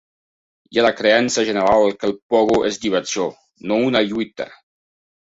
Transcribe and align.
Hi 0.75 0.79
ha 0.79 0.85
la 0.85 0.91
creença 1.01 1.43
general 1.51 1.87
que 1.99 2.11
el 2.11 2.17
pogo 2.35 2.59
és 2.73 2.83
diversió, 2.89 3.31
no 3.73 3.83
una 3.93 4.07
lluita. 4.11 4.53